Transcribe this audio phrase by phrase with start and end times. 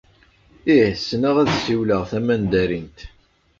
[0.75, 0.91] Ih.
[0.95, 2.99] Ssneɣ ad ssiwleɣ tamandarint.